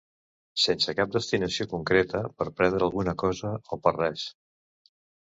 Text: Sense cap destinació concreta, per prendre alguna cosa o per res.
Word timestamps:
Sense 0.59 0.93
cap 0.99 1.09
destinació 1.15 1.67
concreta, 1.73 2.21
per 2.39 2.47
prendre 2.61 2.81
alguna 2.85 3.13
cosa 3.25 3.51
o 3.77 3.79
per 3.85 3.93
res. 3.99 4.25